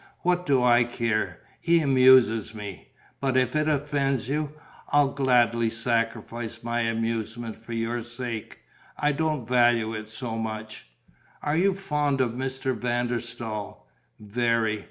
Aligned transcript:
What 0.23 0.47
do 0.47 0.63
I 0.63 0.83
care? 0.83 1.41
He 1.59 1.79
amuses 1.79 2.55
me; 2.55 2.87
but, 3.19 3.37
if 3.37 3.55
it 3.55 3.67
offends 3.67 4.27
you, 4.27 4.53
I'll 4.89 5.09
gladly 5.09 5.69
sacrifice 5.69 6.63
my 6.63 6.79
amusement 6.79 7.55
for 7.55 7.73
your 7.73 8.01
sake. 8.03 8.61
I 8.97 9.11
don't 9.11 9.47
value 9.47 9.93
it 9.93 10.09
so 10.09 10.39
much." 10.39 10.87
"Are 11.43 11.55
you 11.55 11.75
fond 11.75 12.19
of 12.19 12.31
Mr. 12.31 12.75
van 12.75 13.09
der 13.09 13.19
Staal?" 13.19 13.85
"Very." 14.19 14.79